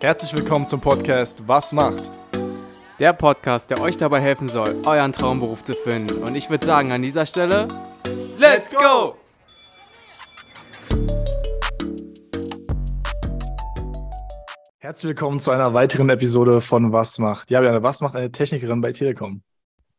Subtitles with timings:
[0.00, 2.02] Herzlich willkommen zum Podcast Was macht?
[2.98, 6.22] Der Podcast, der euch dabei helfen soll, euren Traumberuf zu finden.
[6.22, 7.68] Und ich würde sagen, an dieser Stelle,
[8.36, 9.16] Let's go!
[14.78, 17.50] Herzlich willkommen zu einer weiteren Episode von Was macht?
[17.50, 19.42] Ja, Björn, was macht eine Technikerin bei Telekom?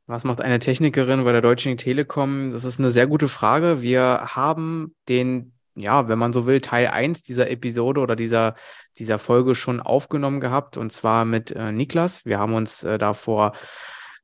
[0.06, 2.52] Was macht eine Technikerin bei der Deutschen Telekom?
[2.52, 3.82] Das ist eine sehr gute Frage.
[3.82, 8.56] Wir haben den, ja, wenn man so will, Teil 1 dieser Episode oder dieser,
[8.98, 12.26] dieser Folge schon aufgenommen gehabt und zwar mit äh, Niklas.
[12.26, 13.54] Wir haben uns äh, da vor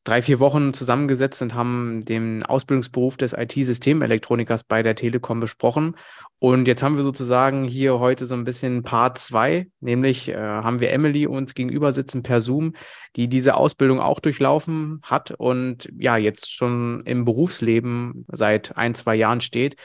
[0.04, 5.96] drei, vier Wochen zusammengesetzt und haben den Ausbildungsberuf des IT-Systemelektronikers bei der Telekom besprochen.
[6.40, 10.80] Und jetzt haben wir sozusagen hier heute so ein bisschen Part 2, nämlich äh, haben
[10.80, 12.74] wir Emily uns gegenüber sitzen per Zoom,
[13.16, 19.16] die diese Ausbildung auch durchlaufen hat und ja, jetzt schon im Berufsleben seit ein, zwei
[19.16, 19.76] Jahren steht.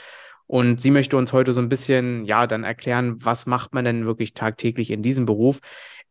[0.46, 4.06] Und sie möchte uns heute so ein bisschen, ja, dann erklären, was macht man denn
[4.06, 5.60] wirklich tagtäglich in diesem Beruf?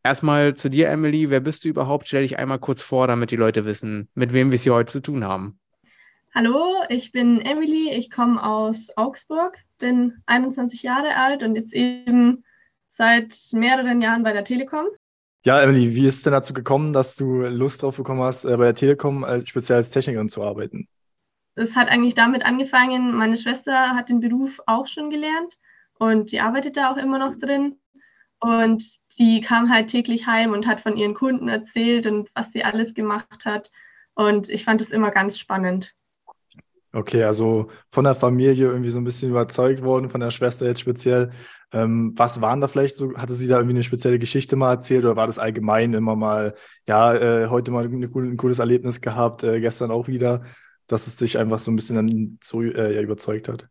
[0.04, 1.30] Erstmal zu dir, Emily.
[1.30, 2.08] Wer bist du überhaupt?
[2.08, 4.92] Stell dich einmal kurz vor, damit die Leute wissen, mit wem wir es hier heute
[4.92, 5.60] zu tun haben.
[6.34, 7.92] Hallo, ich bin Emily.
[7.92, 12.44] Ich komme aus Augsburg, bin 21 Jahre alt und jetzt eben
[12.94, 14.86] seit mehreren Jahren bei der Telekom.
[15.46, 18.58] Ja, Emily, wie ist es denn dazu gekommen, dass du Lust drauf bekommen hast, äh,
[18.58, 20.88] bei der Telekom als, speziell als Technikerin zu arbeiten?
[21.56, 25.58] Es hat eigentlich damit angefangen, meine Schwester hat den Beruf auch schon gelernt
[25.98, 27.78] und die arbeitet da auch immer noch drin.
[28.40, 28.84] Und
[29.18, 32.94] die kam halt täglich heim und hat von ihren Kunden erzählt und was sie alles
[32.94, 33.72] gemacht hat.
[34.14, 35.94] Und ich fand es immer ganz spannend.
[36.94, 40.80] Okay, also von der Familie irgendwie so ein bisschen überzeugt worden, von der Schwester jetzt
[40.80, 41.32] speziell.
[41.74, 45.04] Ähm, was waren da vielleicht so, hatte sie da irgendwie eine spezielle Geschichte mal erzählt
[45.04, 46.56] oder war das allgemein immer mal,
[46.88, 50.44] ja, äh, heute mal ein cooles Erlebnis gehabt, äh, gestern auch wieder,
[50.88, 53.68] dass es dich einfach so ein bisschen dann so äh, ja, überzeugt hat?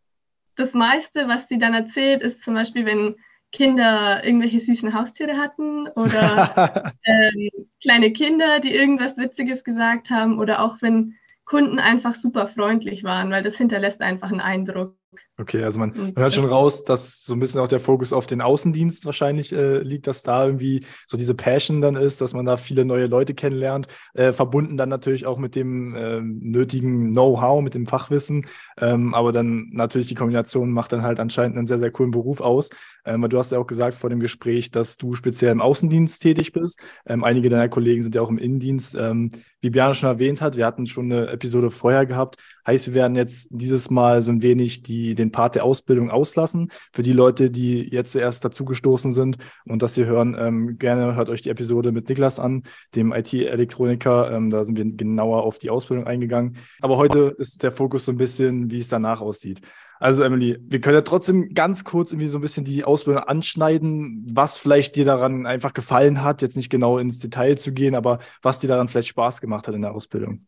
[0.56, 3.16] Das meiste, was sie dann erzählt, ist zum Beispiel, wenn
[3.52, 10.60] Kinder irgendwelche süßen Haustiere hatten oder ähm, kleine Kinder, die irgendwas Witziges gesagt haben oder
[10.60, 14.96] auch wenn Kunden einfach super freundlich waren, weil das hinterlässt einfach einen Eindruck.
[15.36, 18.28] Okay, also man, man hört schon raus, dass so ein bisschen auch der Fokus auf
[18.28, 22.46] den Außendienst wahrscheinlich äh, liegt, dass da irgendwie so diese Passion dann ist, dass man
[22.46, 27.62] da viele neue Leute kennenlernt, äh, verbunden dann natürlich auch mit dem äh, nötigen Know-how,
[27.62, 28.46] mit dem Fachwissen,
[28.80, 32.40] ähm, aber dann natürlich die Kombination macht dann halt anscheinend einen sehr, sehr coolen Beruf
[32.40, 32.70] aus,
[33.04, 36.22] ähm, weil du hast ja auch gesagt vor dem Gespräch, dass du speziell im Außendienst
[36.22, 36.78] tätig bist.
[37.06, 38.94] Ähm, einige deiner Kollegen sind ja auch im Innendienst.
[38.94, 42.94] Ähm, wie Björn schon erwähnt hat, wir hatten schon eine Episode vorher gehabt, heißt, wir
[42.94, 46.70] werden jetzt dieses Mal so ein wenig die, den Part der Ausbildung auslassen.
[46.92, 51.28] Für die Leute, die jetzt erst dazugestoßen sind und das hier hören, ähm, gerne hört
[51.28, 52.62] euch die Episode mit Niklas an,
[52.94, 54.30] dem IT-Elektroniker.
[54.30, 56.56] Ähm, da sind wir genauer auf die Ausbildung eingegangen.
[56.80, 59.60] Aber heute ist der Fokus so ein bisschen, wie es danach aussieht.
[60.00, 64.26] Also Emily, wir können ja trotzdem ganz kurz irgendwie so ein bisschen die Ausbildung anschneiden,
[64.30, 68.18] was vielleicht dir daran einfach gefallen hat, jetzt nicht genau ins Detail zu gehen, aber
[68.42, 70.46] was dir daran vielleicht Spaß gemacht hat in der Ausbildung.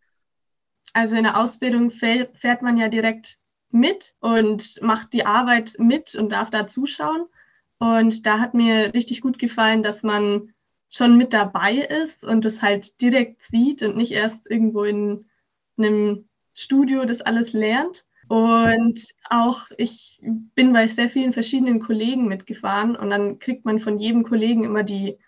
[0.93, 3.39] Also in der Ausbildung fährt man ja direkt
[3.71, 7.27] mit und macht die Arbeit mit und darf da zuschauen.
[7.79, 10.55] Und da hat mir richtig gut gefallen, dass man
[10.89, 15.27] schon mit dabei ist und das halt direkt sieht und nicht erst irgendwo in
[15.77, 18.07] einem Studio das alles lernt.
[18.29, 19.01] Und
[19.31, 24.25] auch ich bin bei sehr vielen verschiedenen Kollegen mitgefahren und dann kriegt man von jedem
[24.25, 25.19] Kollegen immer die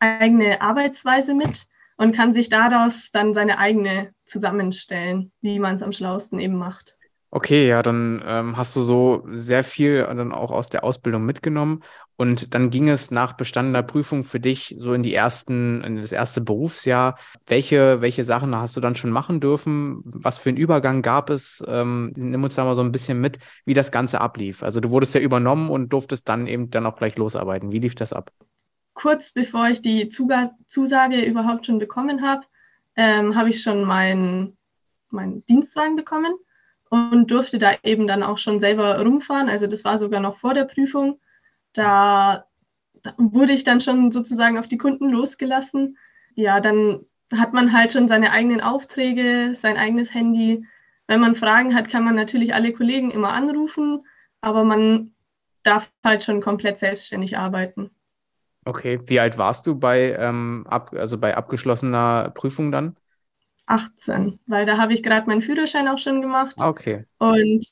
[0.00, 5.92] eigene Arbeitsweise mit und kann sich daraus dann seine eigene zusammenstellen, wie man es am
[5.92, 6.97] schlausten eben macht.
[7.30, 11.82] Okay, ja, dann ähm, hast du so sehr viel dann auch aus der Ausbildung mitgenommen
[12.16, 16.10] und dann ging es nach bestandener Prüfung für dich so in die ersten, in das
[16.10, 17.18] erste Berufsjahr.
[17.46, 20.00] Welche, welche Sachen hast du dann schon machen dürfen?
[20.04, 21.62] Was für einen Übergang gab es?
[21.68, 24.62] Ähm, nimm uns da mal so ein bisschen mit, wie das Ganze ablief.
[24.62, 27.72] Also du wurdest ja übernommen und durftest dann eben dann auch gleich losarbeiten.
[27.72, 28.32] Wie lief das ab?
[28.94, 32.42] Kurz bevor ich die Zusage überhaupt schon bekommen habe,
[32.96, 34.56] ähm, habe ich schon meinen
[35.10, 36.34] mein Dienstwagen bekommen
[36.90, 39.48] und durfte da eben dann auch schon selber rumfahren.
[39.48, 41.20] Also das war sogar noch vor der Prüfung.
[41.72, 42.46] Da
[43.16, 45.98] wurde ich dann schon sozusagen auf die Kunden losgelassen.
[46.34, 47.00] Ja, dann
[47.32, 50.64] hat man halt schon seine eigenen Aufträge, sein eigenes Handy.
[51.06, 54.04] Wenn man Fragen hat, kann man natürlich alle Kollegen immer anrufen,
[54.40, 55.12] aber man
[55.62, 57.90] darf halt schon komplett selbstständig arbeiten.
[58.64, 62.96] Okay, wie alt warst du bei, ähm, ab, also bei abgeschlossener Prüfung dann?
[63.68, 66.56] 18, weil da habe ich gerade meinen Führerschein auch schon gemacht.
[66.58, 67.04] Okay.
[67.18, 67.66] Und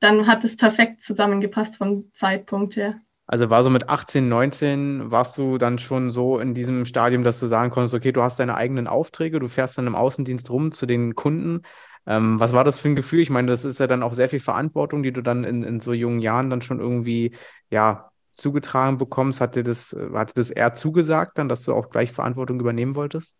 [0.00, 3.00] dann hat es perfekt zusammengepasst vom Zeitpunkt her.
[3.26, 7.40] Also war so mit 18, 19, warst du dann schon so in diesem Stadium, dass
[7.40, 10.72] du sagen konntest, okay, du hast deine eigenen Aufträge, du fährst dann im Außendienst rum
[10.72, 11.62] zu den Kunden.
[12.06, 13.20] Ähm, was war das für ein Gefühl?
[13.20, 15.80] Ich meine, das ist ja dann auch sehr viel Verantwortung, die du dann in, in
[15.80, 17.34] so jungen Jahren dann schon irgendwie,
[17.70, 21.88] ja, zugetragen bekommst, hat dir das, hat dir das eher zugesagt dann, dass du auch
[21.88, 23.36] gleich Verantwortung übernehmen wolltest?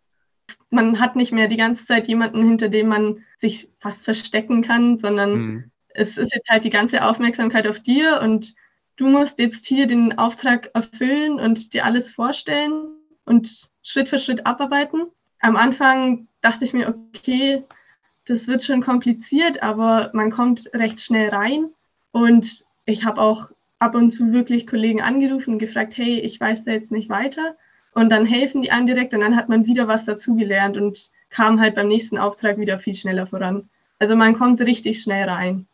[0.69, 4.97] Man hat nicht mehr die ganze Zeit jemanden, hinter dem man sich fast verstecken kann,
[4.97, 5.71] sondern mhm.
[5.89, 8.55] es ist jetzt halt die ganze Aufmerksamkeit auf dir und
[8.97, 12.87] du musst jetzt hier den Auftrag erfüllen und dir alles vorstellen
[13.25, 13.49] und
[13.83, 15.07] Schritt für Schritt abarbeiten.
[15.39, 17.63] Am Anfang dachte ich mir, okay,
[18.25, 21.69] das wird schon kompliziert, aber man kommt recht schnell rein.
[22.11, 26.63] Und ich habe auch ab und zu wirklich Kollegen angerufen und gefragt, hey, ich weiß
[26.63, 27.55] da jetzt nicht weiter.
[27.95, 31.59] Und dann helfen die einem direkt und dann hat man wieder was dazugelernt und kam
[31.61, 33.69] halt beim nächsten Auftrag wieder viel schneller voran.
[33.99, 35.65] Also man kommt richtig schnell rein.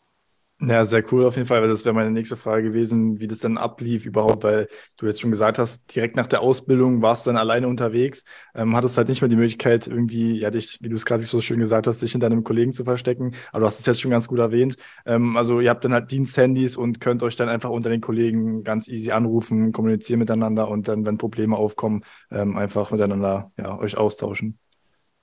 [0.64, 3.40] Ja, sehr cool auf jeden Fall, weil das wäre meine nächste Frage gewesen, wie das
[3.40, 4.68] dann ablief überhaupt, weil
[4.98, 8.76] du jetzt schon gesagt hast, direkt nach der Ausbildung warst du dann alleine unterwegs, ähm,
[8.76, 11.60] hattest halt nicht mehr die Möglichkeit, irgendwie, ja, dich, wie du es gerade so schön
[11.60, 14.28] gesagt hast, dich hinter einem Kollegen zu verstecken, aber du hast es jetzt schon ganz
[14.28, 14.76] gut erwähnt.
[15.08, 18.64] Ähm, also ihr habt dann halt Diensthandys und könnt euch dann einfach unter den Kollegen
[18.64, 23.98] ganz easy anrufen, kommunizieren miteinander und dann, wenn Probleme aufkommen, ähm, einfach miteinander ja, euch
[23.98, 24.60] austauschen.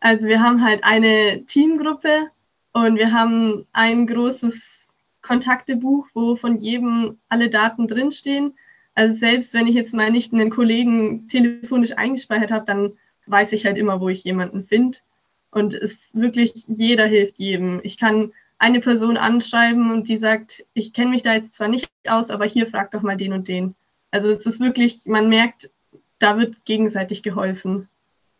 [0.00, 2.26] Also wir haben halt eine Teamgruppe
[2.72, 4.77] und wir haben ein großes
[5.28, 8.54] Kontaktebuch, wo von jedem alle Daten drinstehen.
[8.94, 12.92] Also selbst wenn ich jetzt mal nicht einen Kollegen telefonisch eingespeichert habe, dann
[13.26, 14.98] weiß ich halt immer, wo ich jemanden finde.
[15.50, 17.80] Und es ist wirklich, jeder hilft jedem.
[17.82, 21.90] Ich kann eine Person anschreiben und die sagt, ich kenne mich da jetzt zwar nicht
[22.08, 23.74] aus, aber hier frag doch mal den und den.
[24.10, 25.70] Also es ist wirklich, man merkt,
[26.18, 27.88] da wird gegenseitig geholfen.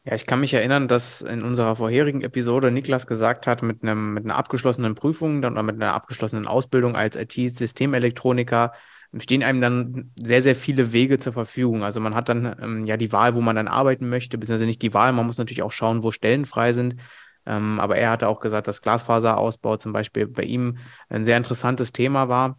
[0.09, 4.15] Ja, ich kann mich erinnern, dass in unserer vorherigen Episode Niklas gesagt hat, mit, einem,
[4.15, 8.73] mit einer abgeschlossenen Prüfung oder mit einer abgeschlossenen Ausbildung als IT-Systemelektroniker
[9.19, 11.83] stehen einem dann sehr, sehr viele Wege zur Verfügung.
[11.85, 14.81] Also man hat dann ähm, ja die Wahl, wo man dann arbeiten möchte, beziehungsweise nicht
[14.81, 16.97] die Wahl, man muss natürlich auch schauen, wo Stellen frei sind.
[17.45, 20.79] Ähm, aber er hatte auch gesagt, dass Glasfaserausbau zum Beispiel bei ihm
[21.11, 22.59] ein sehr interessantes Thema war.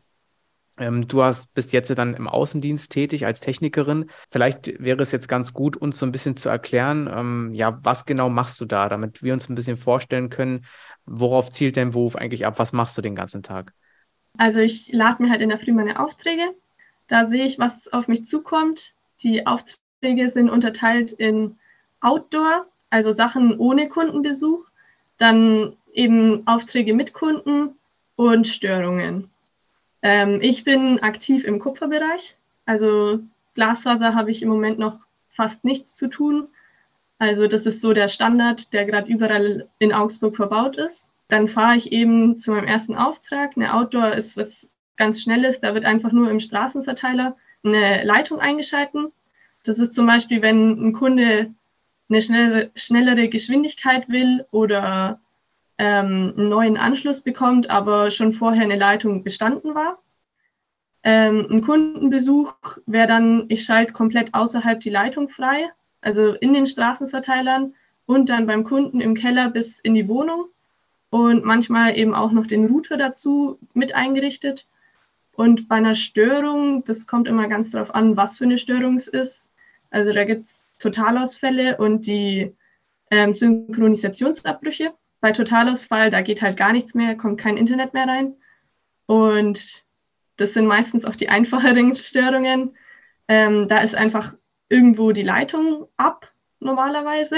[0.79, 4.09] Ähm, du hast, bist jetzt dann im Außendienst tätig als Technikerin.
[4.29, 8.05] Vielleicht wäre es jetzt ganz gut, uns so ein bisschen zu erklären, ähm, ja, was
[8.05, 10.65] genau machst du da, damit wir uns ein bisschen vorstellen können,
[11.05, 12.59] worauf zielt dein Beruf eigentlich ab?
[12.59, 13.73] Was machst du den ganzen Tag?
[14.37, 16.53] Also ich lade mir halt in der Früh meine Aufträge.
[17.07, 18.93] Da sehe ich, was auf mich zukommt.
[19.21, 21.57] Die Aufträge sind unterteilt in
[21.99, 24.65] Outdoor, also Sachen ohne Kundenbesuch,
[25.17, 27.75] dann eben Aufträge mit Kunden
[28.15, 29.29] und Störungen.
[30.01, 32.37] Ähm, ich bin aktiv im Kupferbereich.
[32.65, 33.19] Also
[33.55, 34.99] Glasfaser habe ich im Moment noch
[35.29, 36.47] fast nichts zu tun.
[37.17, 41.09] Also das ist so der Standard, der gerade überall in Augsburg verbaut ist.
[41.27, 43.51] Dann fahre ich eben zu meinem ersten Auftrag.
[43.55, 45.59] Eine Outdoor ist was ganz Schnelles.
[45.59, 49.11] Da wird einfach nur im Straßenverteiler eine Leitung eingeschalten.
[49.63, 51.53] Das ist zum Beispiel, wenn ein Kunde
[52.09, 55.19] eine schnellere, schnellere Geschwindigkeit will oder
[55.79, 59.99] ähm, einen neuen Anschluss bekommt, aber schon vorher eine Leitung bestanden war.
[61.03, 62.53] Ähm, ein Kundenbesuch
[62.85, 65.69] wäre dann, ich schalte komplett außerhalb die Leitung frei,
[66.01, 67.73] also in den Straßenverteilern
[68.05, 70.49] und dann beim Kunden im Keller bis in die Wohnung
[71.09, 74.67] und manchmal eben auch noch den Router dazu mit eingerichtet.
[75.31, 79.07] Und bei einer Störung, das kommt immer ganz darauf an, was für eine Störung es
[79.07, 79.53] ist.
[79.91, 82.53] Also da gibt es Totalausfälle und die
[83.09, 88.35] ähm, Synchronisationsabbrüche bei Totalausfall, da geht halt gar nichts mehr, kommt kein Internet mehr rein.
[89.05, 89.83] Und
[90.37, 92.75] das sind meistens auch die einfacheren Störungen.
[93.27, 94.35] Ähm, da ist einfach
[94.69, 97.35] irgendwo die Leitung ab, normalerweise.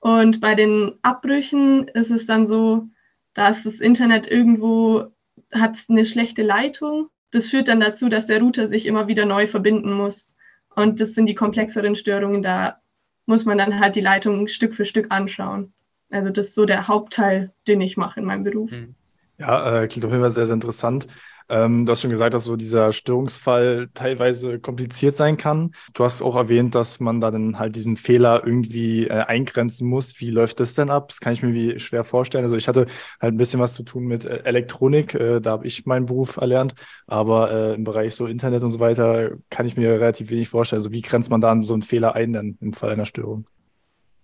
[0.00, 2.88] Und bei den Abbrüchen ist es dann so,
[3.34, 5.12] dass das Internet irgendwo
[5.52, 7.08] hat eine schlechte Leitung.
[7.30, 10.36] Das führt dann dazu, dass der Router sich immer wieder neu verbinden muss.
[10.74, 12.42] Und das sind die komplexeren Störungen.
[12.42, 12.80] Da
[13.26, 15.72] muss man dann halt die Leitung Stück für Stück anschauen.
[16.10, 18.70] Also das ist so der Hauptteil, den ich mache in meinem Beruf.
[18.70, 18.94] Hm.
[19.38, 21.06] Ja, äh, klingt auf jeden Fall sehr, sehr interessant.
[21.48, 25.72] Ähm, du hast schon gesagt, dass so dieser Störungsfall teilweise kompliziert sein kann.
[25.94, 30.20] Du hast auch erwähnt, dass man dann halt diesen Fehler irgendwie äh, eingrenzen muss.
[30.20, 31.08] Wie läuft das denn ab?
[31.08, 32.44] Das kann ich mir wie schwer vorstellen.
[32.44, 32.86] Also ich hatte
[33.20, 35.14] halt ein bisschen was zu tun mit äh, Elektronik.
[35.14, 36.74] Äh, da habe ich meinen Beruf erlernt.
[37.06, 40.80] Aber äh, im Bereich so Internet und so weiter kann ich mir relativ wenig vorstellen.
[40.80, 43.46] Also wie grenzt man dann so einen Fehler ein denn im Fall einer Störung?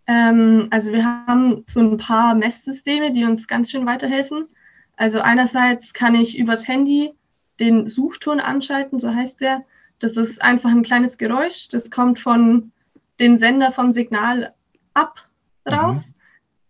[0.07, 4.47] Ähm, also wir haben so ein paar Messsysteme, die uns ganz schön weiterhelfen.
[4.97, 7.13] Also einerseits kann ich übers Handy
[7.61, 9.65] den Suchton anschalten, so heißt der.
[9.99, 12.73] Das ist einfach ein kleines Geräusch, das kommt von
[13.19, 14.55] den Sender vom Signal
[14.95, 15.27] ab
[15.67, 16.09] raus.
[16.09, 16.15] Mhm.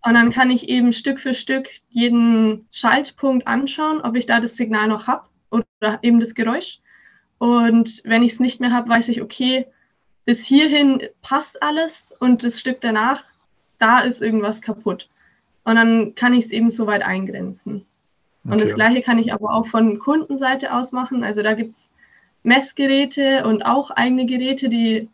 [0.06, 4.56] Und dann kann ich eben Stück für Stück jeden Schaltpunkt anschauen, ob ich da das
[4.56, 6.80] Signal noch habe oder eben das Geräusch.
[7.38, 9.66] Und wenn ich es nicht mehr habe, weiß ich, okay,
[10.26, 13.24] bis hierhin passt alles und das Stück danach,
[13.78, 15.08] da ist irgendwas kaputt.
[15.64, 17.86] Und dann kann ich es eben so weit eingrenzen.
[18.44, 18.52] Okay.
[18.52, 21.24] Und das gleiche kann ich aber auch von Kundenseite aus machen.
[21.24, 21.90] Also da gibt es
[22.42, 25.08] Messgeräte und auch eigene Geräte, die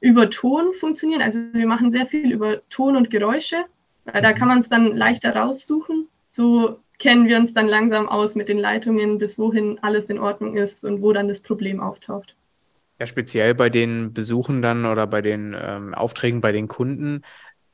[0.00, 1.22] über Ton funktionieren.
[1.22, 3.64] Also wir machen sehr viel über Ton und Geräusche,
[4.04, 4.34] weil da mhm.
[4.34, 6.08] kann man es dann leichter raussuchen.
[6.30, 10.56] So kennen wir uns dann langsam aus mit den Leitungen, bis wohin alles in Ordnung
[10.56, 12.36] ist und wo dann das Problem auftaucht.
[13.00, 17.22] Ja, speziell bei den Besuchen dann oder bei den ähm, Aufträgen bei den Kunden,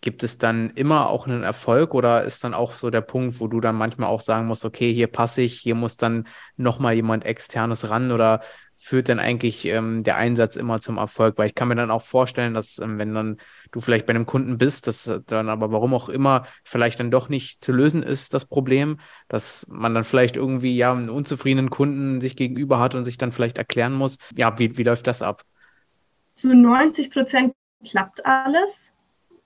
[0.00, 3.48] gibt es dann immer auch einen Erfolg oder ist dann auch so der Punkt, wo
[3.48, 7.24] du dann manchmal auch sagen musst, okay, hier passe ich, hier muss dann nochmal jemand
[7.24, 8.40] externes ran oder
[8.78, 11.38] führt dann eigentlich ähm, der Einsatz immer zum Erfolg?
[11.38, 13.36] Weil ich kann mir dann auch vorstellen, dass ähm, wenn dann
[13.72, 17.28] du vielleicht bei einem Kunden bist, dass dann aber warum auch immer vielleicht dann doch
[17.28, 22.20] nicht zu lösen ist, das Problem, dass man dann vielleicht irgendwie ja einen unzufriedenen Kunden
[22.20, 25.42] sich gegenüber hat und sich dann vielleicht erklären muss, ja, wie, wie läuft das ab?
[26.36, 27.54] Zu 90 Prozent
[27.84, 28.90] klappt alles.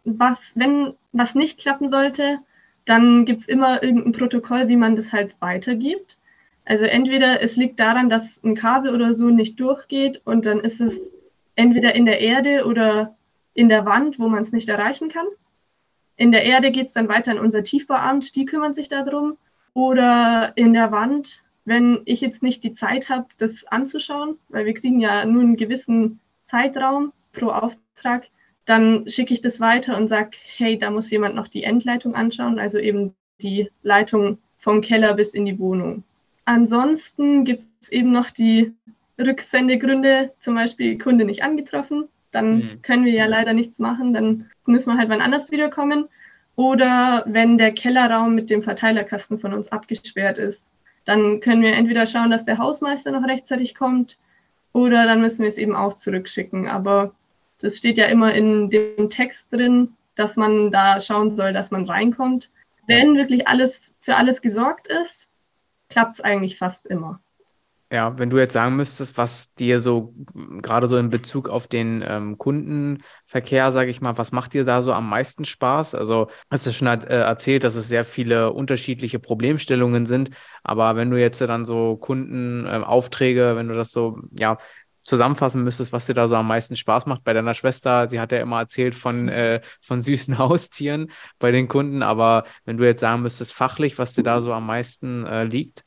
[0.05, 2.39] Was, wenn was nicht klappen sollte,
[2.85, 6.19] dann gibt es immer irgendein Protokoll, wie man das halt weitergibt.
[6.65, 10.81] Also entweder es liegt daran, dass ein Kabel oder so nicht durchgeht und dann ist
[10.81, 11.15] es
[11.57, 13.17] entweder in der Erde oder
[13.55, 15.27] in der Wand, wo man es nicht erreichen kann.
[16.17, 19.39] In der Erde geht es dann weiter an unser Tiefbauamt, die kümmern sich darum.
[19.73, 24.75] Oder in der Wand, wenn ich jetzt nicht die Zeit habe, das anzuschauen, weil wir
[24.75, 28.29] kriegen ja nur einen gewissen Zeitraum pro Auftrag,
[28.65, 32.59] dann schicke ich das weiter und sage, hey, da muss jemand noch die Endleitung anschauen,
[32.59, 36.05] also eben die Leitung vom Keller bis in die Wohnung.
[36.51, 38.75] Ansonsten gibt es eben noch die
[39.21, 42.09] Rücksendegründe, zum Beispiel Kunde nicht angetroffen.
[42.33, 42.83] Dann mhm.
[42.83, 46.09] können wir ja leider nichts machen, dann müssen wir halt wann anders wiederkommen.
[46.57, 50.73] Oder wenn der Kellerraum mit dem Verteilerkasten von uns abgesperrt ist,
[51.05, 54.19] dann können wir entweder schauen, dass der Hausmeister noch rechtzeitig kommt
[54.73, 56.67] oder dann müssen wir es eben auch zurückschicken.
[56.67, 57.15] Aber
[57.61, 61.85] das steht ja immer in dem Text drin, dass man da schauen soll, dass man
[61.85, 62.51] reinkommt.
[62.89, 65.30] Wenn wirklich alles für alles gesorgt ist,
[65.91, 67.21] klappt es eigentlich fast immer.
[67.93, 70.15] Ja, wenn du jetzt sagen müsstest, was dir so
[70.63, 74.81] gerade so in Bezug auf den ähm, Kundenverkehr, sage ich mal, was macht dir da
[74.83, 75.97] so am meisten Spaß?
[75.97, 80.31] Also hast du schon äh, erzählt, dass es sehr viele unterschiedliche Problemstellungen sind,
[80.63, 84.59] aber wenn du jetzt dann so Kundenaufträge, äh, wenn du das so ja
[85.03, 87.25] zusammenfassen müsstest, was dir da so am meisten Spaß macht.
[87.25, 91.69] Bei deiner Schwester, sie hat ja immer erzählt von, äh, von süßen Haustieren bei den
[91.69, 95.45] Kunden, aber wenn du jetzt sagen müsstest, fachlich, was dir da so am meisten äh,
[95.45, 95.85] liegt?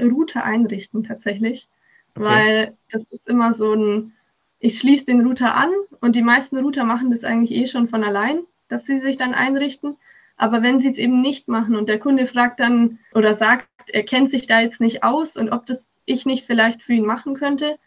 [0.00, 1.68] Router einrichten tatsächlich,
[2.14, 2.28] okay.
[2.28, 4.12] weil das ist immer so ein,
[4.60, 8.04] ich schließe den Router an und die meisten Router machen das eigentlich eh schon von
[8.04, 9.96] allein, dass sie sich dann einrichten.
[10.36, 14.04] Aber wenn sie es eben nicht machen und der Kunde fragt dann oder sagt, er
[14.04, 17.34] kennt sich da jetzt nicht aus und ob das ich nicht vielleicht für ihn machen
[17.34, 17.78] könnte,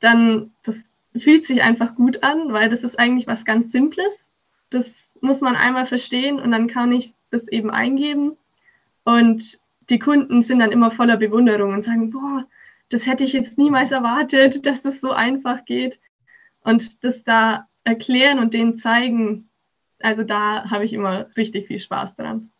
[0.00, 0.78] dann das
[1.16, 4.12] fühlt sich einfach gut an, weil das ist eigentlich was ganz Simples.
[4.70, 8.36] Das muss man einmal verstehen und dann kann ich das eben eingeben.
[9.04, 9.58] Und
[9.90, 12.46] die Kunden sind dann immer voller Bewunderung und sagen, boah,
[12.90, 15.98] das hätte ich jetzt niemals erwartet, dass das so einfach geht.
[16.62, 19.48] Und das da erklären und denen zeigen,
[20.00, 22.50] also da habe ich immer richtig viel Spaß dran.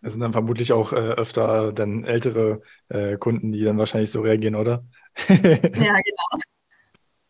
[0.00, 4.20] Es sind dann vermutlich auch äh, öfter dann ältere äh, Kunden, die dann wahrscheinlich so
[4.20, 4.84] reagieren, oder?
[5.28, 6.42] ja, genau.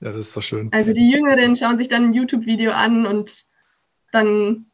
[0.00, 0.70] Ja, das ist doch schön.
[0.72, 3.46] Also die Jüngeren schauen sich dann ein YouTube-Video an und
[4.12, 4.66] dann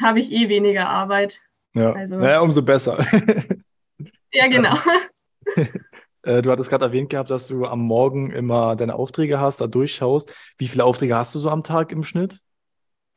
[0.00, 1.40] habe ich eh weniger Arbeit.
[1.74, 2.98] Ja, also, naja, umso besser.
[4.32, 4.76] ja, genau.
[6.22, 9.68] Äh, du hattest gerade erwähnt gehabt, dass du am Morgen immer deine Aufträge hast, da
[9.68, 10.34] durchschaust.
[10.58, 12.40] Wie viele Aufträge hast du so am Tag im Schnitt?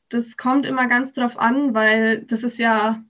[0.09, 3.03] Das kommt immer ganz drauf an, weil das ist ja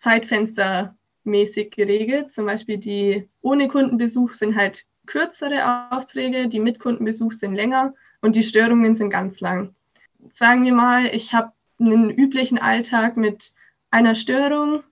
[0.00, 2.32] zeitfenstermäßig geregelt.
[2.32, 8.36] Zum Beispiel die ohne Kundenbesuch sind halt kürzere Aufträge, die mit Kundenbesuch sind länger und
[8.36, 9.74] die Störungen sind ganz lang.
[10.34, 13.52] Sagen wir mal, ich habe einen üblichen Alltag mit
[13.90, 14.82] einer Störung,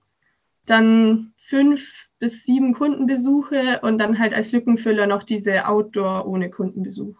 [0.65, 7.15] dann fünf bis sieben Kundenbesuche und dann halt als Lückenfüller noch diese Outdoor ohne Kundenbesuch.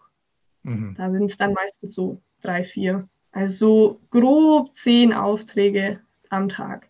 [0.64, 0.96] Mhm.
[0.98, 3.08] Da sind es dann meistens so drei, vier.
[3.32, 6.89] Also grob zehn Aufträge am Tag.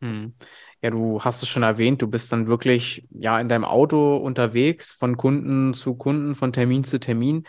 [0.00, 0.34] Mhm.
[0.82, 4.92] Ja, du hast es schon erwähnt, du bist dann wirklich ja in deinem Auto unterwegs,
[4.92, 7.44] von Kunden zu Kunden, von Termin zu Termin.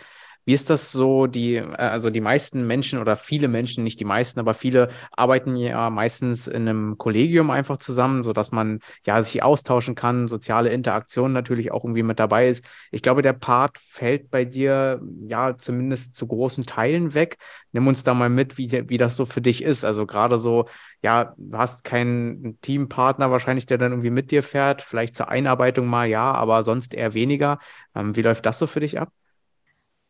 [0.48, 1.26] Wie ist das so?
[1.26, 5.56] Die, äh, also die meisten Menschen oder viele Menschen, nicht die meisten, aber viele arbeiten
[5.56, 11.34] ja meistens in einem Kollegium einfach zusammen, sodass man ja sich austauschen kann, soziale Interaktion
[11.34, 12.64] natürlich auch irgendwie mit dabei ist.
[12.90, 17.36] Ich glaube, der Part fällt bei dir ja zumindest zu großen Teilen weg.
[17.72, 19.84] Nimm uns da mal mit, wie, wie das so für dich ist.
[19.84, 20.64] Also gerade so,
[21.02, 25.86] ja, du hast keinen Teampartner wahrscheinlich, der dann irgendwie mit dir fährt, vielleicht zur Einarbeitung
[25.86, 27.58] mal ja, aber sonst eher weniger.
[27.94, 29.12] Ähm, wie läuft das so für dich ab?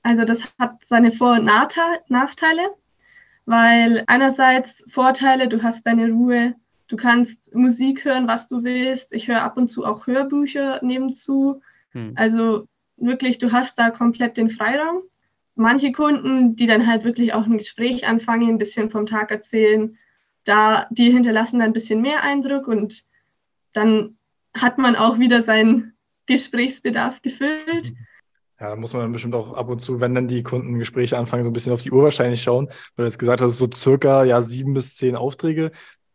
[0.02, 2.75] Also das hat seine Vor- und Nachteile,
[3.47, 6.55] weil einerseits Vorteile, du hast deine Ruhe,
[6.88, 9.12] du kannst Musik hören, was du willst.
[9.12, 11.62] Ich höre ab und zu auch Hörbücher nebenzu.
[11.90, 12.12] Hm.
[12.17, 15.02] Also wirklich, du hast da komplett den Freiraum.
[15.55, 19.99] Manche Kunden, die dann halt wirklich auch ein Gespräch anfangen, ein bisschen vom Tag erzählen,
[20.45, 23.05] da, die hinterlassen dann ein bisschen mehr Eindruck und
[23.73, 24.17] dann
[24.55, 25.95] hat man auch wieder seinen
[26.26, 27.93] Gesprächsbedarf gefüllt.
[28.61, 31.17] Ja, da muss man dann bestimmt auch ab und zu, wenn dann die Kunden Gespräche
[31.17, 32.67] anfangen, so ein bisschen auf die Uhr wahrscheinlich schauen.
[32.97, 35.71] Weil du jetzt gesagt hast, so circa ja sieben bis zehn Aufträge.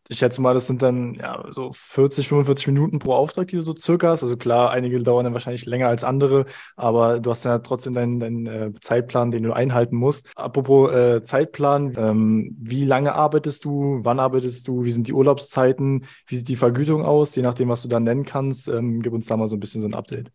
[0.10, 3.62] Ich schätze mal, das sind dann ja so 40, 45 Minuten pro Auftrag, die du
[3.62, 4.24] so circa hast.
[4.24, 6.46] Also klar, einige dauern dann wahrscheinlich länger als andere,
[6.76, 10.30] aber du hast ja trotzdem deinen, deinen äh, Zeitplan, den du einhalten musst.
[10.36, 14.02] Apropos äh, Zeitplan, ähm, wie lange arbeitest du?
[14.04, 14.84] Wann arbeitest du?
[14.84, 16.06] Wie sind die Urlaubszeiten?
[16.28, 17.34] Wie sieht die Vergütung aus?
[17.36, 19.80] Je nachdem, was du dann nennen kannst, ähm, gib uns da mal so ein bisschen
[19.80, 20.32] so ein Update.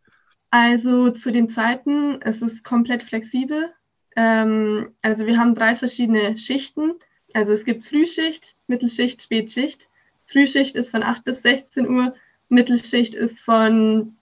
[0.51, 3.71] Also zu den Zeiten, es ist komplett flexibel.
[4.17, 6.95] Ähm, also wir haben drei verschiedene Schichten.
[7.35, 9.89] Also es gibt Frühschicht, Mittelschicht, Spätschicht.
[10.27, 12.15] Frühschicht ist von 8 bis 16 Uhr,
[12.49, 14.17] Mittelschicht ist von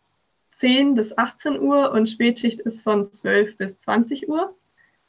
[0.55, 4.55] 10 bis 18 Uhr und Spätschicht ist von 12 bis 20 Uhr.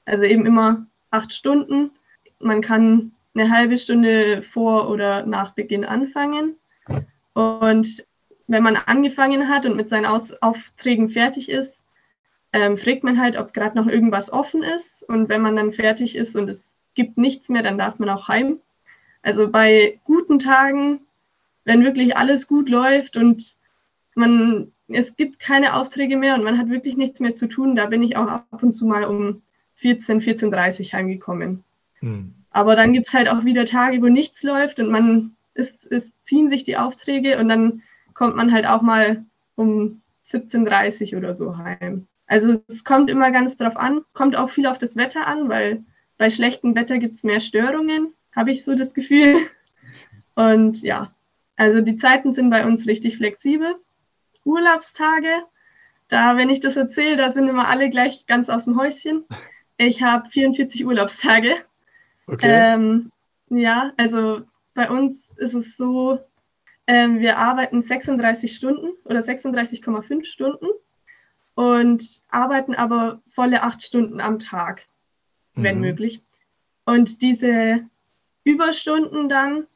[0.05, 1.91] Also eben immer acht Stunden.
[2.39, 6.55] Man kann eine halbe Stunde vor oder nach Beginn anfangen.
[7.33, 8.05] Und
[8.47, 11.79] wenn man angefangen hat und mit seinen Aus Aufträgen fertig ist,
[12.53, 15.03] ähm, fragt man halt, ob gerade noch irgendwas offen ist.
[15.03, 18.27] Und wenn man dann fertig ist und es gibt nichts mehr, dann darf man auch
[18.27, 18.59] heim.
[19.21, 21.01] Also bei guten Tagen,
[21.65, 23.57] wenn wirklich alles gut läuft und
[24.15, 27.87] man, es gibt keine Aufträge mehr und man hat wirklich nichts mehr zu tun, da
[27.87, 29.41] bin ich auch ab und zu mal um
[29.75, 31.63] 14, 14.30 Uhr heimgekommen.
[31.99, 32.33] Hm.
[32.51, 36.09] Aber dann gibt es halt auch wieder Tage, wo nichts läuft und man, es, es
[36.23, 37.83] ziehen sich die Aufträge und dann
[38.17, 42.07] kommt man halt auch mal um 17.30 Uhr oder so heim.
[42.25, 45.85] Also es kommt immer ganz drauf an, kommt auch viel auf das Wetter an, weil
[46.17, 49.37] bei schlechtem Wetter gibt es mehr Störungen, habe ich so das Gefühl.
[50.35, 51.13] Und ja,
[51.55, 53.75] also die Zeiten sind bei uns richtig flexibel.
[54.43, 55.43] Urlaubstage,
[56.07, 59.25] da, wenn ich das erzähle, da sind immer alle gleich ganz aus dem Häuschen.
[59.77, 61.55] Ich habe 44 Urlaubstage.
[62.25, 62.47] Okay.
[62.49, 63.11] Ähm,
[63.49, 64.41] ja, also
[64.73, 66.19] bei uns ist es so,
[66.87, 70.67] ähm, wir arbeiten 36 Stunden oder 36,5 Stunden
[71.55, 74.85] und arbeiten aber volle acht Stunden am Tag,
[75.55, 75.63] mhm.
[75.63, 76.21] wenn möglich.
[76.85, 77.81] Und diese
[78.43, 79.67] Überstunden dann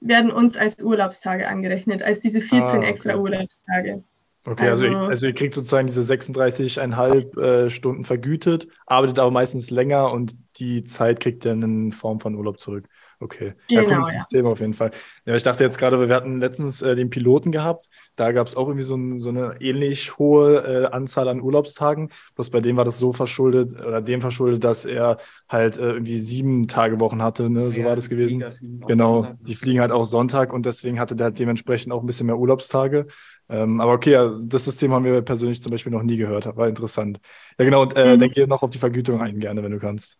[0.00, 2.86] werden uns als Urlaubstage angerechnet, als diese 14 ah, okay.
[2.86, 4.02] extra Urlaubstage.
[4.46, 9.70] Okay, also, also, also, ihr kriegt sozusagen diese 36,5 äh, Stunden vergütet, arbeitet aber meistens
[9.70, 12.86] länger und die Zeit kriegt ihr in Form von Urlaub zurück.
[13.22, 14.18] Okay, genau, ja, cooles ja.
[14.18, 14.92] System auf jeden Fall.
[15.26, 17.86] Ja, ich dachte jetzt gerade, wir hatten letztens äh, den Piloten gehabt.
[18.16, 22.08] Da gab es auch irgendwie so, ein, so, eine ähnlich hohe äh, Anzahl an Urlaubstagen.
[22.34, 25.18] Bloß bei dem war das so verschuldet oder dem verschuldet, dass er
[25.50, 27.50] halt äh, irgendwie sieben Tage Wochen hatte.
[27.50, 27.70] Ne?
[27.70, 28.42] So ja, war das gewesen.
[28.86, 32.26] Genau, die fliegen halt auch Sonntag und deswegen hatte der halt dementsprechend auch ein bisschen
[32.26, 33.06] mehr Urlaubstage.
[33.50, 36.56] Ähm, aber okay, ja, das System haben wir persönlich zum Beispiel noch nie gehört.
[36.56, 37.20] War interessant.
[37.58, 37.82] Ja, genau.
[37.82, 38.30] Und äh, mhm.
[38.30, 40.16] geh noch auf die Vergütung ein, gerne, wenn du kannst.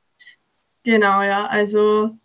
[0.82, 1.46] Genau, ja.
[1.46, 2.18] Also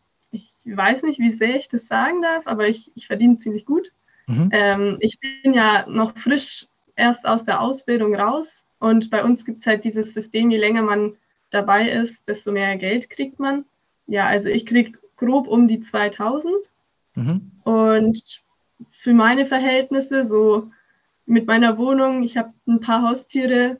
[0.66, 3.92] weiß nicht, wie sehr ich das sagen darf, aber ich, ich verdiene ziemlich gut.
[4.28, 4.50] Mhm.
[4.52, 9.60] Ähm, ich bin ja noch frisch erst aus der Ausbildung raus und bei uns gibt
[9.60, 11.14] es halt dieses System, je länger man
[11.52, 13.66] dabei ist, desto mehr Geld kriegt man.
[14.08, 16.54] Ja, also ich kriege grob um die 2000
[17.16, 17.52] mhm.
[17.64, 18.44] und
[18.92, 20.72] für meine Verhältnisse, so
[21.26, 23.80] mit meiner Wohnung, ich habe ein paar Haustiere,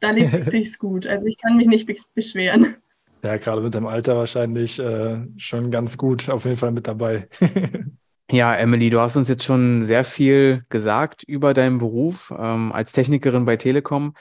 [0.00, 1.06] da lebt es sich gut.
[1.06, 2.76] Also ich kann mich nicht beschweren.
[3.22, 7.28] Ja, gerade mit dem Alter wahrscheinlich äh, schon ganz gut auf jeden Fall mit dabei.
[8.30, 12.92] ja, Emily, du hast uns jetzt schon sehr viel gesagt über deinen Beruf ähm, als
[12.92, 14.14] Technikerin bei Telekom.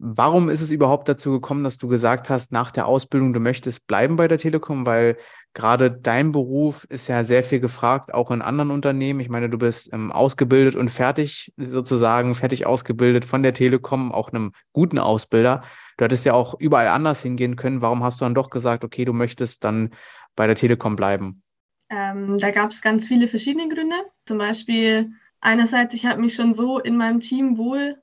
[0.00, 3.88] Warum ist es überhaupt dazu gekommen, dass du gesagt hast, nach der Ausbildung, du möchtest
[3.88, 4.86] bleiben bei der Telekom?
[4.86, 5.16] Weil
[5.54, 9.18] gerade dein Beruf ist ja sehr viel gefragt, auch in anderen Unternehmen.
[9.18, 14.28] Ich meine, du bist ähm, ausgebildet und fertig, sozusagen fertig ausgebildet von der Telekom, auch
[14.28, 15.62] einem guten Ausbilder.
[15.96, 17.82] Du hättest ja auch überall anders hingehen können.
[17.82, 19.90] Warum hast du dann doch gesagt, okay, du möchtest dann
[20.36, 21.42] bei der Telekom bleiben?
[21.90, 23.96] Ähm, da gab es ganz viele verschiedene Gründe.
[24.26, 27.96] Zum Beispiel einerseits, ich habe mich schon so in meinem Team wohl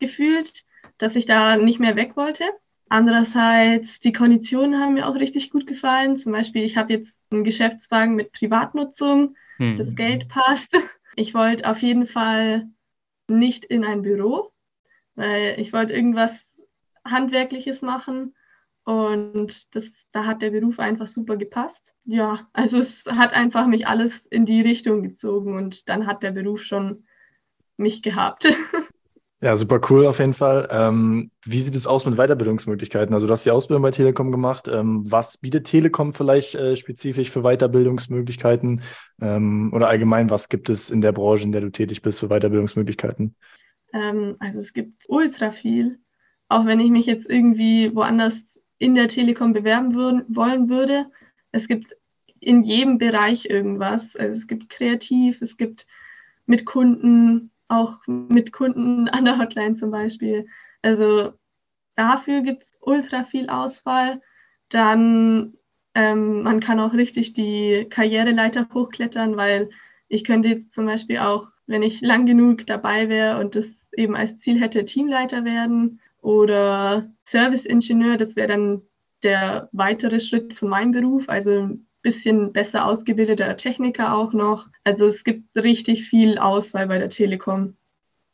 [0.00, 0.64] gefühlt,
[1.00, 2.44] dass ich da nicht mehr weg wollte.
[2.88, 6.18] Andererseits, die Konditionen haben mir auch richtig gut gefallen.
[6.18, 9.36] Zum Beispiel, ich habe jetzt einen Geschäftswagen mit Privatnutzung.
[9.56, 9.76] Hm.
[9.76, 10.76] Das Geld passt.
[11.16, 12.68] Ich wollte auf jeden Fall
[13.28, 14.52] nicht in ein Büro,
[15.14, 16.46] weil ich wollte irgendwas
[17.04, 18.34] Handwerkliches machen.
[18.84, 21.94] Und das, da hat der Beruf einfach super gepasst.
[22.04, 26.32] Ja, also es hat einfach mich alles in die Richtung gezogen und dann hat der
[26.32, 27.04] Beruf schon
[27.76, 28.52] mich gehabt.
[29.42, 30.68] Ja, super cool auf jeden Fall.
[30.70, 33.14] Ähm, wie sieht es aus mit Weiterbildungsmöglichkeiten?
[33.14, 34.68] Also du hast die Ausbildung bei Telekom gemacht.
[34.68, 38.82] Ähm, was bietet Telekom vielleicht äh, spezifisch für Weiterbildungsmöglichkeiten?
[39.20, 42.28] Ähm, oder allgemein, was gibt es in der Branche, in der du tätig bist, für
[42.28, 43.34] Weiterbildungsmöglichkeiten?
[43.94, 46.00] Ähm, also es gibt ultra viel.
[46.48, 48.44] auch wenn ich mich jetzt irgendwie woanders
[48.78, 51.06] in der Telekom bewerben würden, wollen würde.
[51.52, 51.96] Es gibt
[52.40, 54.16] in jedem Bereich irgendwas.
[54.16, 55.86] Also es gibt kreativ, es gibt
[56.46, 60.46] mit Kunden, auch mit Kunden an der Hotline zum Beispiel.
[60.82, 61.32] Also
[61.96, 64.20] dafür gibt es ultra viel Auswahl.
[64.68, 65.54] Dann
[65.94, 69.70] ähm, man kann auch richtig die Karriereleiter hochklettern, weil
[70.08, 74.16] ich könnte jetzt zum Beispiel auch, wenn ich lang genug dabei wäre und das eben
[74.16, 78.82] als Ziel hätte, Teamleiter werden oder Serviceingenieur, das wäre dann
[79.22, 81.70] der weitere Schritt von meinem Beruf, also
[82.02, 84.68] bisschen besser ausgebildeter Techniker auch noch.
[84.84, 87.76] Also es gibt richtig viel Auswahl bei der Telekom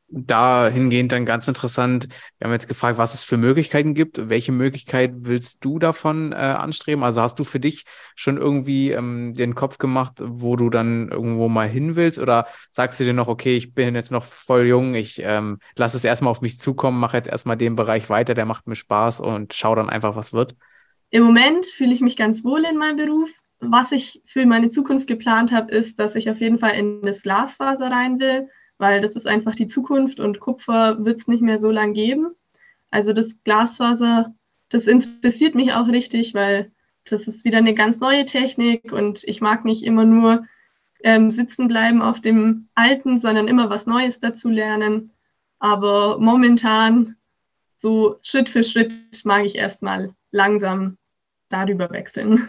[0.09, 2.09] dahingehend dann ganz interessant.
[2.39, 4.29] Wir haben jetzt gefragt, was es für Möglichkeiten gibt.
[4.29, 7.03] Welche Möglichkeit willst du davon äh, anstreben?
[7.03, 11.49] Also hast du für dich schon irgendwie ähm, den Kopf gemacht, wo du dann irgendwo
[11.49, 12.19] mal hin willst?
[12.19, 15.97] Oder sagst du dir noch, okay, ich bin jetzt noch voll jung, ich ähm, lasse
[15.97, 19.21] es erstmal auf mich zukommen, mache jetzt erstmal den Bereich weiter, der macht mir Spaß
[19.21, 20.55] und schau dann einfach, was wird?
[21.11, 23.31] Im Moment fühle ich mich ganz wohl in meinem Beruf.
[23.61, 27.23] Was ich für meine Zukunft geplant habe, ist, dass ich auf jeden Fall in das
[27.23, 31.59] Glasfaser rein will weil das ist einfach die Zukunft und Kupfer wird es nicht mehr
[31.59, 32.35] so lang geben.
[32.91, 34.35] Also das Glasfaser,
[34.69, 36.73] das interessiert mich auch richtig, weil
[37.05, 40.47] das ist wieder eine ganz neue Technik und ich mag nicht immer nur
[41.03, 45.13] ähm, sitzen bleiben auf dem Alten, sondern immer was Neues dazu lernen.
[45.59, 47.17] Aber momentan,
[47.81, 48.93] so Schritt für Schritt,
[49.25, 50.99] mag ich erstmal langsam
[51.49, 52.49] darüber wechseln.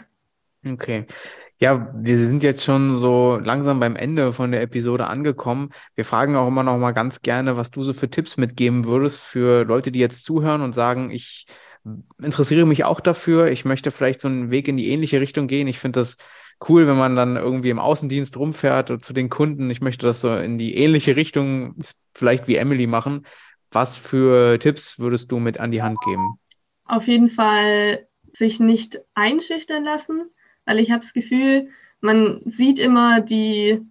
[0.66, 1.06] Okay.
[1.60, 5.72] Ja, wir sind jetzt schon so langsam beim Ende von der Episode angekommen.
[5.96, 9.20] Wir fragen auch immer noch mal ganz gerne, was du so für Tipps mitgeben würdest
[9.20, 11.48] für Leute, die jetzt zuhören und sagen, ich
[12.22, 15.68] interessiere mich auch dafür, ich möchte vielleicht so einen Weg in die ähnliche Richtung gehen.
[15.68, 16.18] Ich finde das
[16.70, 19.72] cool, wenn man dann irgendwie im Außendienst rumfährt und zu den Kunden.
[19.72, 21.76] Ich möchte das so in die ähnliche Richtung
[22.14, 23.26] vielleicht wie Emily machen.
[23.72, 26.40] Was für Tipps würdest du mit an die Hand geben?
[26.86, 30.30] Auf jeden Fall sich nicht einschüchtern lassen
[30.68, 31.70] weil ich habe das Gefühl,
[32.02, 33.82] man sieht immer die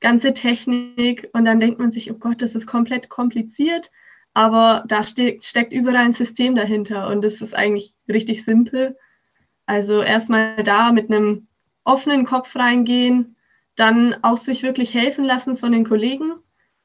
[0.00, 3.90] ganze Technik und dann denkt man sich, oh Gott, das ist komplett kompliziert,
[4.34, 8.96] aber da ste steckt überall ein System dahinter und das ist eigentlich richtig simpel.
[9.64, 11.48] Also erstmal da mit einem
[11.84, 13.36] offenen Kopf reingehen,
[13.74, 16.34] dann auch sich wirklich helfen lassen von den Kollegen,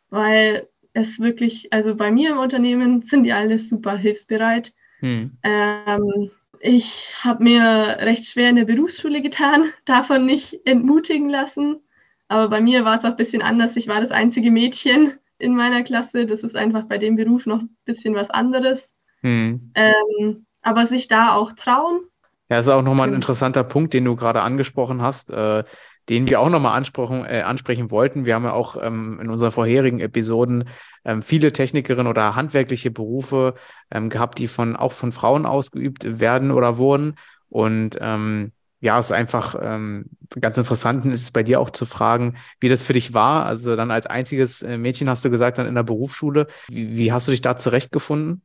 [0.09, 4.73] weil es wirklich, also bei mir im Unternehmen sind die alle super hilfsbereit.
[4.99, 5.37] Hm.
[5.43, 6.31] Ähm,
[6.62, 11.82] ich habe mir recht schwer in der Berufsschule getan, davon nicht entmutigen lassen.
[12.28, 13.76] Aber bei mir war es auch ein bisschen anders.
[13.76, 16.26] Ich war das einzige Mädchen in meiner Klasse.
[16.26, 18.93] Das ist einfach bei dem Beruf noch ein bisschen was anderes.
[19.21, 19.71] Hm.
[19.76, 22.02] Ähm, aber sich da auch trauen.
[22.50, 25.30] Ja, das ist auch nochmal ein interessanter Punkt, den du gerade angesprochen hast.
[25.30, 25.63] Äh,
[26.12, 26.84] den wir auch nochmal
[27.30, 28.26] äh, ansprechen wollten.
[28.26, 30.67] Wir haben ja auch ähm, in unseren vorherigen Episoden
[31.06, 33.56] ähm, viele Technikerinnen oder handwerkliche Berufe
[33.89, 37.15] ähm, gehabt, die von auch von Frauen ausgeübt werden oder wurden.
[37.47, 40.08] Und ähm, ja, es ist einfach ähm,
[40.41, 43.45] ganz interessant ist es bei dir auch zu fragen, wie das für dich war.
[43.45, 46.47] Also dann als einziges äh, Mädchen hast du gesagt, dann in der Berufsschule.
[46.67, 48.41] Wie, wie hast du dich da zurechtgefunden?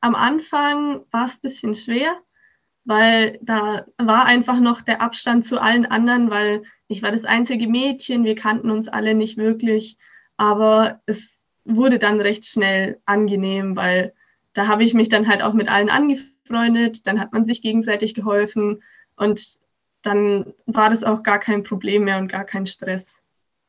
[0.00, 2.16] Am Anfang war es ein bisschen schwer,
[2.84, 7.68] weil da war einfach noch der Abstand zu allen anderen, weil ich war das einzige
[7.68, 9.96] Mädchen, wir kannten uns alle nicht wirklich,
[10.36, 14.12] aber es wurde dann recht schnell angenehm, weil
[14.52, 18.14] da habe ich mich dann halt auch mit allen angefreundet, dann hat man sich gegenseitig
[18.14, 18.82] geholfen
[19.16, 19.58] und
[20.02, 23.16] dann war das auch gar kein Problem mehr und gar kein Stress.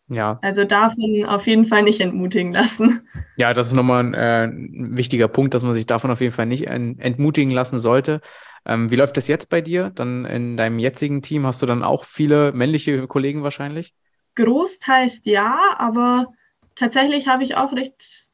[0.10, 0.40] Ja.
[0.42, 3.08] Also davon auf jeden Fall nicht entmutigen lassen.
[3.38, 6.34] Ja, das ist nochmal ein, äh, ein wichtiger Punkt, dass man sich davon auf jeden
[6.34, 8.22] Fall nicht entmutigen lassen sollte.
[8.66, 9.92] Ähm, wie läuft das jetzt bei dir?
[9.94, 13.94] Dann in deinem jetzigen Team hast du dann auch viele männliche Kollegen wahrscheinlich?
[14.36, 16.28] Großteils ja, aber
[16.76, 18.28] tatsächlich habe ich auch recht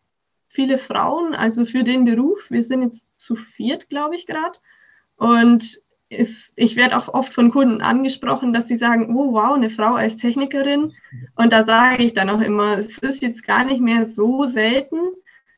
[0.47, 2.39] viele Frauen, also für den Beruf.
[2.49, 4.59] Wir sind jetzt zu viert, glaube ich, gerade.
[5.17, 9.69] Und ist, ich werde auch oft von Kunden angesprochen, dass sie sagen, oh wow, eine
[9.69, 10.93] Frau als Technikerin.
[11.35, 14.97] Und da sage ich dann auch immer, es ist jetzt gar nicht mehr so selten.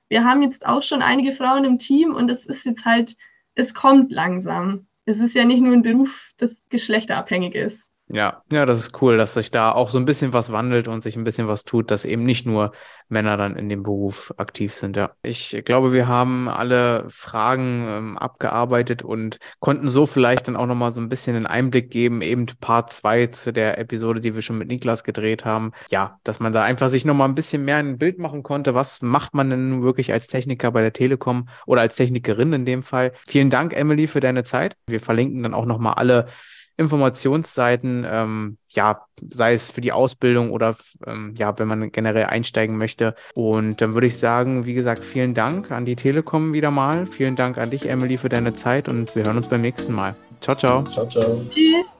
[0.09, 3.15] Wir haben jetzt auch schon einige Frauen im Team und es ist jetzt halt
[3.61, 4.87] es kommt langsam.
[5.05, 7.90] Es ist ja nicht nur ein Beruf, das geschlechterabhängig ist.
[8.13, 11.01] Ja, ja, das ist cool, dass sich da auch so ein bisschen was wandelt und
[11.01, 12.73] sich ein bisschen was tut, dass eben nicht nur
[13.07, 14.97] Männer dann in dem Beruf aktiv sind.
[14.97, 20.65] Ja, ich glaube, wir haben alle Fragen ähm, abgearbeitet und konnten so vielleicht dann auch
[20.65, 24.41] nochmal so ein bisschen einen Einblick geben, eben Part 2 zu der Episode, die wir
[24.41, 25.71] schon mit Niklas gedreht haben.
[25.89, 28.75] Ja, dass man da einfach sich nochmal ein bisschen mehr ein Bild machen konnte.
[28.75, 32.83] Was macht man denn wirklich als Techniker bei der Telekom oder als Technikerin in dem
[32.83, 33.13] Fall?
[33.25, 34.75] Vielen Dank, Emily, für deine Zeit.
[34.87, 36.27] Wir verlinken dann auch nochmal alle
[36.77, 42.77] Informationsseiten, ähm, ja, sei es für die Ausbildung oder ähm, ja, wenn man generell einsteigen
[42.77, 43.15] möchte.
[43.35, 47.05] Und dann würde ich sagen, wie gesagt, vielen Dank an die Telekom wieder mal.
[47.05, 50.15] Vielen Dank an dich, Emily, für deine Zeit und wir hören uns beim nächsten Mal.
[50.39, 50.83] Ciao, ciao.
[50.83, 51.45] Ciao, ciao.
[51.49, 51.91] Tschüss.